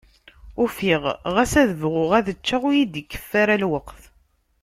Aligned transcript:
Ufiɣ 0.63 1.03
ɣas 1.33 1.53
ad 1.61 1.69
bɣuɣ 1.81 2.11
ad 2.19 2.27
ččeɣ, 2.39 2.61
ur 2.67 2.75
yi-d-ikeffu 2.77 3.33
ara 3.41 3.61
lweqt. 3.61 4.01